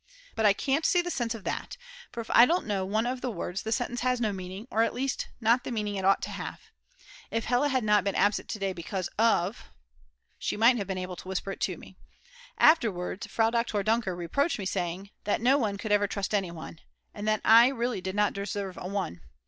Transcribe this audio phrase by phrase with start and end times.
[0.35, 1.77] But I can't see the sense of that;
[2.11, 4.81] for if I don't know one of the words the sentence has no meaning, or
[4.81, 6.59] at least not the meaning it ought to have.
[7.29, 9.69] If Hella had not been absent to day because of,
[10.39, 11.97] she might have been able to whisper it to me.
[12.57, 16.79] Afterwards Frau Doktor Dunker reproached me, saying that no one could ever trust anyone,
[17.13, 19.21] and that I really did not deserve a One.